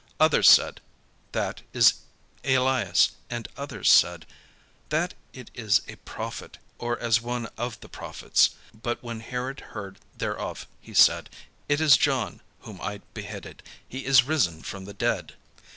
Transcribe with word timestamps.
Others 0.19 0.49
said: 0.49 0.81
"That 1.31 1.59
it 1.73 1.77
is 1.77 1.93
Elias." 2.43 3.11
And 3.29 3.47
others 3.55 3.91
said: 3.91 4.25
"That 4.89 5.13
it 5.31 5.51
is 5.53 5.83
a 5.87 5.97
prophet, 5.97 6.57
or 6.79 6.97
as 6.97 7.21
one 7.21 7.47
of 7.55 7.79
the 7.81 7.87
prophets." 7.87 8.55
But 8.73 9.03
when 9.03 9.19
Herod 9.19 9.59
heard 9.59 9.99
thereof, 10.17 10.65
he 10.79 10.95
said: 10.95 11.29
"It 11.69 11.79
is 11.79 11.97
John, 11.97 12.41
whom 12.61 12.81
I 12.81 13.01
beheaded: 13.13 13.61
he 13.87 14.07
is 14.07 14.23
risen 14.23 14.63
from 14.63 14.85
the 14.85 14.95
dead." 14.95 15.35